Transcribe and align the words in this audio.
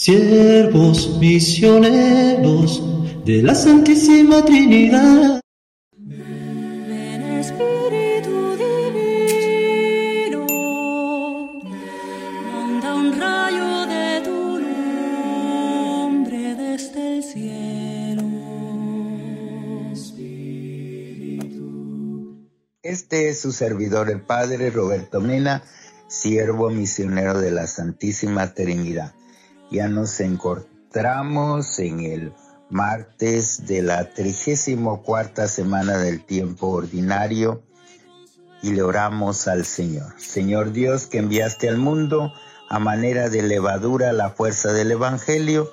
siervos 0.00 1.18
misioneros 1.18 2.82
de 3.26 3.42
la 3.42 3.54
Santísima 3.54 4.42
Trinidad. 4.42 5.42
Ven 5.94 7.22
Espíritu 7.38 8.56
Divino, 8.56 10.46
manda 12.50 12.94
un 12.94 13.20
rayo 13.20 13.86
de 13.88 14.22
tu 14.24 14.58
nombre 16.08 16.54
desde 16.54 17.16
el 17.16 17.22
cielo. 17.22 18.22
Este 22.82 23.28
es 23.28 23.38
su 23.38 23.52
servidor, 23.52 24.08
el 24.08 24.22
Padre 24.22 24.70
Roberto 24.70 25.20
Mena, 25.20 25.62
siervo 26.08 26.70
misionero 26.70 27.38
de 27.38 27.50
la 27.50 27.66
Santísima 27.66 28.54
Trinidad. 28.54 29.12
Ya 29.70 29.88
nos 29.88 30.18
encontramos 30.20 31.78
en 31.78 32.00
el 32.00 32.32
martes 32.70 33.66
de 33.66 33.82
la 33.82 34.10
trigésimo 34.12 35.02
cuarta 35.02 35.46
semana 35.48 35.98
del 35.98 36.24
tiempo 36.24 36.68
ordinario 36.68 37.62
y 38.62 38.72
le 38.72 38.82
oramos 38.82 39.48
al 39.48 39.64
Señor. 39.64 40.12
Señor 40.18 40.72
Dios 40.72 41.06
que 41.06 41.18
enviaste 41.18 41.68
al 41.68 41.78
mundo 41.78 42.32
a 42.68 42.78
manera 42.78 43.28
de 43.28 43.42
levadura 43.42 44.12
la 44.12 44.30
fuerza 44.30 44.72
del 44.72 44.92
Evangelio, 44.92 45.70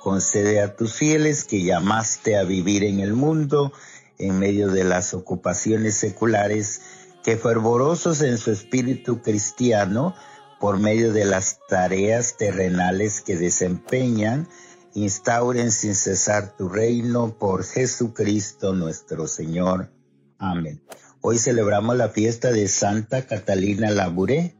concede 0.00 0.60
a 0.60 0.76
tus 0.76 0.94
fieles 0.94 1.44
que 1.44 1.64
llamaste 1.64 2.36
a 2.36 2.44
vivir 2.44 2.84
en 2.84 3.00
el 3.00 3.14
mundo 3.14 3.72
en 4.18 4.38
medio 4.38 4.68
de 4.68 4.84
las 4.84 5.14
ocupaciones 5.14 5.96
seculares, 5.96 6.80
que 7.22 7.36
fervorosos 7.36 8.22
en 8.22 8.38
su 8.38 8.52
espíritu 8.52 9.20
cristiano, 9.20 10.14
por 10.60 10.78
medio 10.78 11.12
de 11.12 11.24
las 11.24 11.58
tareas 11.68 12.36
terrenales 12.36 13.20
que 13.20 13.36
desempeñan, 13.36 14.48
instauren 14.94 15.70
sin 15.70 15.94
cesar 15.94 16.56
tu 16.56 16.68
reino 16.68 17.36
por 17.38 17.64
Jesucristo 17.64 18.72
nuestro 18.72 19.26
Señor. 19.26 19.92
Amén. 20.38 20.82
Hoy 21.20 21.38
celebramos 21.38 21.96
la 21.96 22.08
fiesta 22.08 22.52
de 22.52 22.68
Santa 22.68 23.26
Catalina 23.26 23.90
Labouré, 23.90 24.54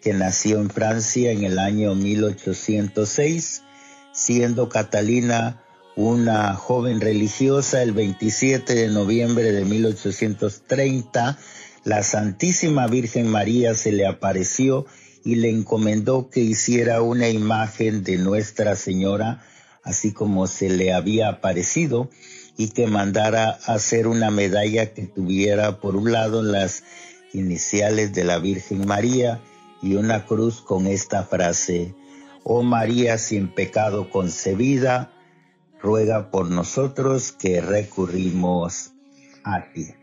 que 0.00 0.14
nació 0.14 0.60
en 0.60 0.70
Francia 0.70 1.30
en 1.30 1.44
el 1.44 1.58
año 1.58 1.94
1806, 1.94 3.62
siendo 4.12 4.68
Catalina 4.68 5.62
una 5.94 6.54
joven 6.54 7.00
religiosa 7.00 7.82
el 7.82 7.92
27 7.92 8.74
de 8.74 8.88
noviembre 8.88 9.52
de 9.52 9.64
1830, 9.64 11.38
la 11.84 12.02
Santísima 12.02 12.86
Virgen 12.86 13.28
María 13.28 13.74
se 13.74 13.92
le 13.92 14.06
apareció 14.06 14.86
y 15.24 15.36
le 15.36 15.50
encomendó 15.50 16.30
que 16.30 16.40
hiciera 16.40 17.02
una 17.02 17.28
imagen 17.28 18.02
de 18.02 18.18
Nuestra 18.18 18.76
Señora, 18.76 19.44
así 19.84 20.12
como 20.12 20.46
se 20.46 20.68
le 20.68 20.92
había 20.92 21.28
aparecido, 21.28 22.10
y 22.56 22.68
que 22.70 22.86
mandara 22.86 23.50
hacer 23.66 24.06
una 24.06 24.30
medalla 24.30 24.92
que 24.92 25.06
tuviera 25.06 25.80
por 25.80 25.96
un 25.96 26.12
lado 26.12 26.42
las 26.42 26.84
iniciales 27.32 28.12
de 28.12 28.24
la 28.24 28.38
Virgen 28.38 28.86
María 28.86 29.40
y 29.80 29.94
una 29.94 30.26
cruz 30.26 30.60
con 30.60 30.86
esta 30.86 31.24
frase, 31.24 31.94
Oh 32.44 32.62
María 32.62 33.18
sin 33.18 33.48
pecado 33.48 34.10
concebida, 34.10 35.12
ruega 35.80 36.30
por 36.30 36.50
nosotros 36.50 37.32
que 37.32 37.60
recurrimos 37.60 38.92
a 39.44 39.72
ti. 39.72 40.01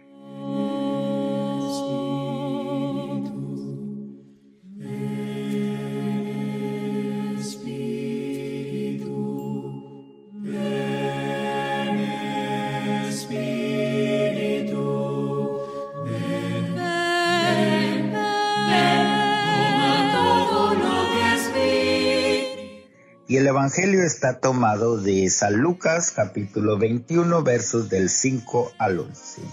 Y 23.29 23.37
el 23.37 23.45
Evangelio 23.45 24.01
está 24.01 24.39
tomado 24.39 24.97
de 24.97 25.29
San 25.29 25.57
Lucas 25.57 26.11
capítulo 26.15 26.79
21 26.79 27.43
versos 27.43 27.87
del 27.87 28.09
5 28.09 28.71
al 28.79 29.01
11. 29.01 29.43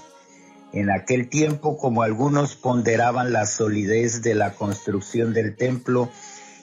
En 0.73 0.91
aquel 0.91 1.29
tiempo, 1.29 1.77
como 1.77 2.03
algunos 2.03 2.57
ponderaban 2.57 3.35
la 3.35 3.45
solidez 3.45 4.23
de 4.23 4.35
la 4.35 4.55
construcción 4.55 5.35
del 5.35 5.57
templo 5.57 6.09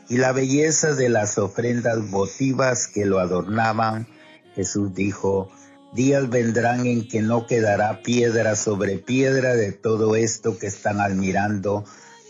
y 0.10 0.18
la 0.18 0.32
belleza 0.32 0.96
de 0.96 1.10
las 1.10 1.38
ofrendas 1.38 2.10
votivas 2.10 2.88
que 2.88 3.06
lo 3.06 3.20
adornaban, 3.20 4.08
Jesús 4.56 4.96
dijo, 4.96 5.52
días 5.94 6.32
vendrán 6.32 6.88
en 6.88 7.08
que 7.08 7.22
no 7.22 7.46
quedará 7.46 8.02
piedra 8.02 8.56
sobre 8.56 8.98
piedra 8.98 9.56
de 9.56 9.72
todo 9.72 10.16
esto 10.16 10.58
que 10.58 10.66
están 10.66 11.00
admirando, 11.00 11.86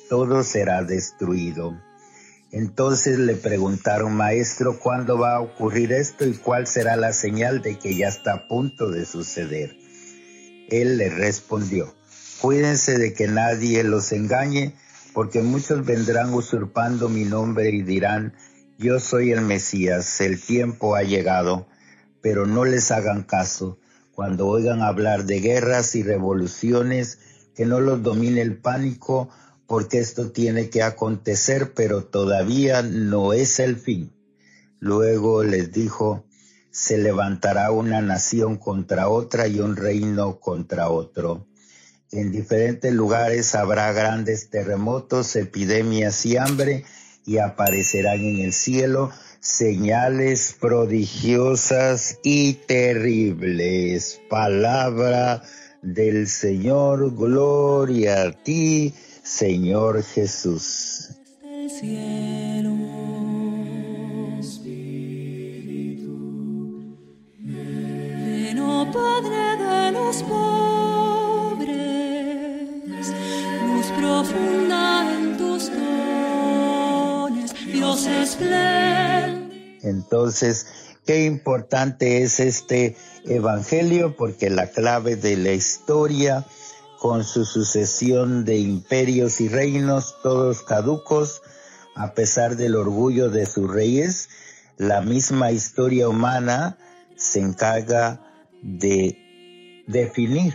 todo 0.09 0.43
será 0.43 0.83
destruido. 0.83 1.73
Entonces 2.53 3.17
le 3.17 3.35
preguntaron, 3.35 4.13
maestro, 4.13 4.77
¿cuándo 4.77 5.17
va 5.17 5.37
a 5.37 5.41
ocurrir 5.41 5.91
esto 5.91 6.23
y 6.23 6.33
cuál 6.33 6.67
será 6.67 6.95
la 6.95 7.11
señal 7.11 7.63
de 7.63 7.79
que 7.79 7.95
ya 7.95 8.09
está 8.09 8.33
a 8.33 8.47
punto 8.47 8.91
de 8.91 9.07
suceder? 9.07 9.75
Él 10.69 10.99
le 10.99 11.09
respondió, 11.09 11.95
cuídense 12.39 12.99
de 12.99 13.13
que 13.13 13.27
nadie 13.27 13.83
los 13.83 14.11
engañe, 14.11 14.75
porque 15.15 15.41
muchos 15.41 15.83
vendrán 15.83 16.31
usurpando 16.31 17.09
mi 17.09 17.25
nombre 17.25 17.71
y 17.71 17.81
dirán, 17.81 18.35
yo 18.77 18.99
soy 18.99 19.31
el 19.31 19.41
Mesías, 19.41 20.21
el 20.21 20.39
tiempo 20.39 20.95
ha 20.95 21.01
llegado, 21.01 21.65
pero 22.21 22.45
no 22.45 22.65
les 22.65 22.91
hagan 22.91 23.23
caso. 23.23 23.79
Cuando 24.13 24.45
oigan 24.45 24.83
hablar 24.83 25.25
de 25.25 25.39
guerras 25.39 25.95
y 25.95 26.03
revoluciones, 26.03 27.17
que 27.55 27.65
no 27.65 27.79
los 27.79 28.03
domine 28.03 28.41
el 28.41 28.57
pánico, 28.57 29.29
porque 29.73 29.97
esto 29.97 30.29
tiene 30.29 30.69
que 30.69 30.83
acontecer, 30.83 31.73
pero 31.73 32.03
todavía 32.03 32.83
no 32.83 33.33
es 33.33 33.59
el 33.59 33.75
fin. 33.75 34.13
Luego 34.77 35.43
les 35.43 35.71
dijo, 35.71 36.27
se 36.69 36.99
levantará 36.99 37.71
una 37.71 37.99
nación 37.99 38.57
contra 38.57 39.09
otra 39.09 39.47
y 39.47 39.59
un 39.61 39.75
reino 39.75 40.39
contra 40.39 40.89
otro. 40.89 41.47
En 42.11 42.31
diferentes 42.31 42.93
lugares 42.93 43.55
habrá 43.55 43.91
grandes 43.93 44.51
terremotos, 44.51 45.35
epidemias 45.35 46.23
y 46.27 46.37
hambre, 46.37 46.85
y 47.25 47.39
aparecerán 47.39 48.19
en 48.19 48.41
el 48.41 48.53
cielo 48.53 49.09
señales 49.39 50.55
prodigiosas 50.61 52.19
y 52.21 52.53
terribles. 52.53 54.21
Palabra 54.29 55.41
del 55.81 56.27
Señor, 56.27 57.15
gloria 57.15 58.21
a 58.21 58.31
ti, 58.31 58.93
Señor 59.23 60.03
Jesús. 60.03 61.09
Padre 68.93 69.57
de 69.57 69.91
los 69.91 70.23
pobres, 70.23 71.71
luz 73.65 73.85
profunda 73.97 75.15
en 75.15 75.37
tus 75.37 75.71
dones, 75.71 77.53
Dios 77.65 78.05
espléndido. 78.05 79.79
Entonces, 79.81 80.67
qué 81.05 81.23
importante 81.25 82.23
es 82.23 82.39
este 82.39 82.97
Evangelio 83.25 84.15
porque 84.17 84.49
la 84.49 84.69
clave 84.69 85.15
de 85.15 85.37
la 85.37 85.53
historia 85.53 86.45
con 87.03 87.25
su 87.25 87.43
sucesión 87.43 88.45
de 88.45 88.59
imperios 88.59 89.41
y 89.41 89.49
reinos, 89.49 90.15
todos 90.23 90.61
caducos, 90.61 91.41
a 91.97 92.13
pesar 92.13 92.55
del 92.55 92.77
orgullo 92.77 93.29
de 93.29 93.45
sus 93.45 93.69
reyes, 93.69 94.29
la 94.77 95.01
misma 95.01 95.51
historia 95.51 96.07
humana 96.07 96.77
se 97.17 97.41
encarga 97.41 98.21
de 98.61 99.17
definir 99.85 100.53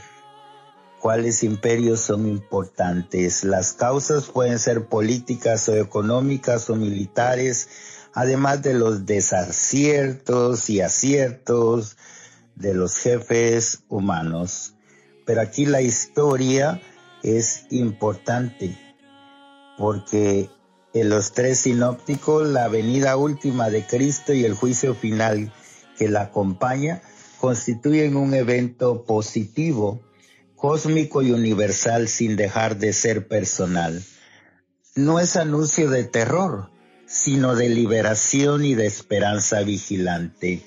cuáles 1.03 1.45
imperios 1.45 2.01
son 2.01 2.27
importantes. 2.27 3.45
Las 3.45 3.75
causas 3.75 4.25
pueden 4.25 4.59
ser 4.59 4.87
políticas 4.87 5.69
o 5.69 5.77
económicas 5.77 6.71
o 6.71 6.77
militares, 6.77 7.69
además 8.15 8.63
de 8.63 8.73
los 8.73 9.05
desaciertos 9.05 10.71
y 10.71 10.81
aciertos 10.81 11.99
de 12.55 12.73
los 12.73 12.97
jefes 12.97 13.81
humanos. 13.91 14.78
Pero 15.29 15.43
aquí 15.43 15.67
la 15.67 15.83
historia 15.83 16.81
es 17.23 17.67
importante 17.69 18.79
porque 19.77 20.49
en 20.95 21.11
los 21.11 21.33
tres 21.33 21.61
sinópticos 21.61 22.49
la 22.49 22.69
venida 22.69 23.15
última 23.19 23.69
de 23.69 23.85
Cristo 23.85 24.33
y 24.33 24.47
el 24.47 24.55
juicio 24.55 24.95
final 24.95 25.53
que 25.99 26.09
la 26.09 26.23
acompaña 26.23 27.03
constituyen 27.39 28.17
un 28.17 28.33
evento 28.33 29.05
positivo, 29.05 30.01
cósmico 30.57 31.21
y 31.21 31.33
universal 31.33 32.09
sin 32.09 32.35
dejar 32.35 32.79
de 32.79 32.95
ser 32.95 33.29
personal. 33.29 34.03
No 34.97 35.21
es 35.21 35.37
anuncio 35.37 35.91
de 35.91 36.05
terror, 36.05 36.71
sino 37.05 37.55
de 37.55 37.69
liberación 37.69 38.65
y 38.65 38.75
de 38.75 38.87
esperanza 38.87 39.61
vigilante. 39.61 40.63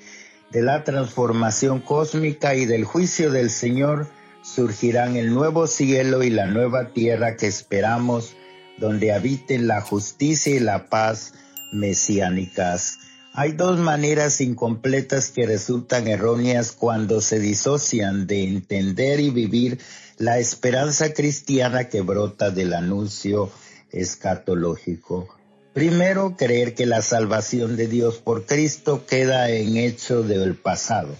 De 0.51 0.61
la 0.61 0.83
transformación 0.83 1.79
cósmica 1.79 2.53
y 2.53 2.67
del 2.67 2.85
juicio 2.85 3.31
del 3.31 3.49
Señor 3.49 4.20
surgirán 4.53 5.15
el 5.15 5.33
nuevo 5.33 5.65
cielo 5.67 6.23
y 6.23 6.29
la 6.29 6.45
nueva 6.45 6.93
tierra 6.93 7.37
que 7.37 7.47
esperamos, 7.47 8.33
donde 8.77 9.13
habiten 9.13 9.67
la 9.67 9.81
justicia 9.81 10.55
y 10.55 10.59
la 10.59 10.89
paz 10.89 11.33
mesiánicas. 11.71 12.99
Hay 13.33 13.53
dos 13.53 13.79
maneras 13.79 14.41
incompletas 14.41 15.29
que 15.29 15.45
resultan 15.45 16.07
erróneas 16.07 16.73
cuando 16.73 17.21
se 17.21 17.39
disocian 17.39 18.27
de 18.27 18.43
entender 18.43 19.21
y 19.21 19.29
vivir 19.29 19.79
la 20.17 20.37
esperanza 20.37 21.13
cristiana 21.13 21.87
que 21.87 22.01
brota 22.01 22.51
del 22.51 22.73
anuncio 22.73 23.49
escatológico. 23.91 25.29
Primero, 25.73 26.35
creer 26.37 26.75
que 26.75 26.85
la 26.85 27.01
salvación 27.01 27.77
de 27.77 27.87
Dios 27.87 28.17
por 28.17 28.45
Cristo 28.45 29.05
queda 29.05 29.49
en 29.49 29.77
hecho 29.77 30.23
del 30.23 30.55
pasado. 30.55 31.15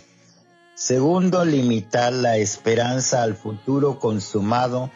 Segundo, 0.76 1.46
limitar 1.46 2.14
la 2.14 2.38
esperanza 2.38 3.24
al 3.24 3.36
futuro 3.36 4.00
consumado, 4.00 4.90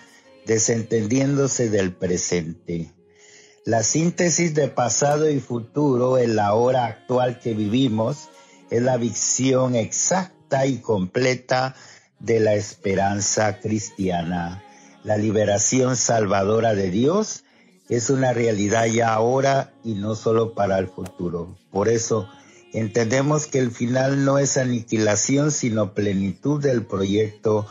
desentendiéndose 0.46 1.70
del 1.70 1.94
presente. 1.94 2.94
La 3.66 3.84
síntesis 3.84 4.54
de 4.54 4.68
pasado 4.68 5.30
y 5.30 5.40
futuro 5.40 6.18
en 6.18 6.36
la 6.36 6.54
hora 6.54 6.86
actual 6.86 7.40
que 7.40 7.54
vivimos 7.54 8.30
es 8.70 8.82
la 8.82 8.98
visión 8.98 9.76
exacta 9.76 10.66
y 10.66 10.78
completa 10.78 11.76
de 12.20 12.40
la 12.40 12.54
esperanza 12.54 13.60
cristiana. 13.60 14.64
La 15.04 15.18
liberación 15.18 15.96
salvadora 15.96 16.74
de 16.74 16.90
Dios 16.90 17.44
es 17.90 18.10
una 18.10 18.34
realidad 18.34 18.86
ya 18.86 19.14
ahora 19.14 19.74
y 19.84 19.94
no 19.94 20.16
solo 20.16 20.54
para 20.54 20.80
el 20.80 20.88
futuro. 20.88 21.58
Por 21.72 21.90
eso 21.90 22.28
entendemos 22.80 23.48
que 23.48 23.60
el 23.60 23.72
final 23.72 24.26
no 24.26 24.38
es 24.38 24.58
aniquilación, 24.58 25.52
sino 25.52 25.94
plenitud 25.94 26.62
del 26.62 26.86
proyecto 26.86 27.66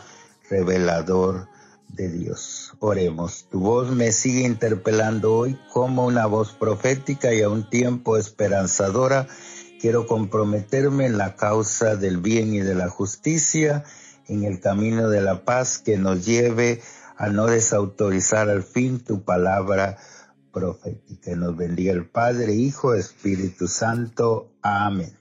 revelador 0.48 1.48
de 1.88 2.08
Dios. 2.08 2.72
Oremos. 2.80 3.46
Tu 3.50 3.60
voz 3.60 3.90
me 3.90 4.12
sigue 4.12 4.42
interpelando 4.42 5.34
hoy 5.34 5.58
como 5.72 6.06
una 6.06 6.26
voz 6.26 6.52
profética 6.52 7.34
y 7.34 7.42
a 7.42 7.48
un 7.48 7.68
tiempo 7.68 8.16
esperanzadora. 8.16 9.28
Quiero 9.80 10.06
comprometerme 10.06 11.06
en 11.06 11.18
la 11.18 11.36
causa 11.36 11.96
del 11.96 12.18
bien 12.18 12.54
y 12.54 12.60
de 12.60 12.74
la 12.74 12.88
justicia, 12.88 13.84
en 14.26 14.44
el 14.44 14.60
camino 14.60 15.10
de 15.10 15.20
la 15.20 15.44
paz 15.44 15.78
que 15.78 15.98
nos 15.98 16.24
lleve 16.24 16.80
a 17.16 17.28
no 17.28 17.46
desautorizar 17.46 18.48
al 18.48 18.62
fin 18.62 18.98
tu 18.98 19.22
palabra 19.22 19.98
profética. 20.54 21.34
Nos 21.36 21.56
bendiga 21.56 21.92
el 21.92 22.06
Padre, 22.06 22.54
Hijo, 22.54 22.94
Espíritu 22.94 23.66
Santo. 23.66 24.52
Amén. 24.62 25.12